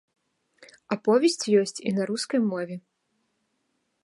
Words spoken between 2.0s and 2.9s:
рускай мове.